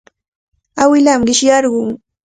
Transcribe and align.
Awilaami 0.81 1.25
qishyarqun. 1.29 1.89